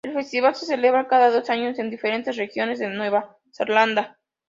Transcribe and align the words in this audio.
El 0.03 0.13
festival 0.15 0.55
se 0.55 0.65
celebra 0.65 1.07
cada 1.07 1.29
dos 1.29 1.47
años 1.51 1.77
en 1.77 1.91
diferentes 1.91 2.35
regiones 2.35 2.79
de 2.79 2.89
Nueva 2.89 3.37
Zelanda. 3.51 4.17